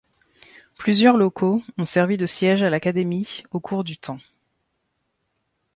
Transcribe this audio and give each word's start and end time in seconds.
Plusieurs 0.79 1.15
locaux 1.15 1.61
ont 1.77 1.85
servi 1.85 2.17
de 2.17 2.25
siège 2.25 2.63
à 2.63 2.71
l'académie 2.71 3.43
au 3.51 3.59
cours 3.59 3.83
du 3.83 3.97
temps. 3.99 4.17